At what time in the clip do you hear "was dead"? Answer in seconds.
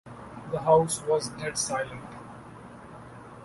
1.03-1.59